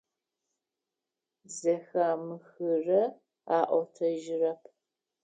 Зэхамыхырэ 1.55 3.01
аӏотэжьырэп. 3.57 4.61